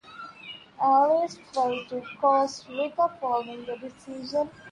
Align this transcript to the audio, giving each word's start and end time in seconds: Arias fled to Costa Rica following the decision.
Arias 0.79 1.37
fled 1.51 1.87
to 1.89 2.01
Costa 2.19 2.71
Rica 2.71 3.15
following 3.21 3.65
the 3.65 3.75
decision. 3.77 4.49